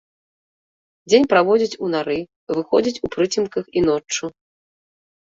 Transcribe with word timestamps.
Дзень 1.09 1.27
праводзіць 1.35 1.79
у 1.85 1.91
нары, 1.97 2.19
выходзіць 2.59 3.01
у 3.05 3.15
прыцемках 3.15 3.65
і 3.79 3.89
ноччу. 3.89 4.37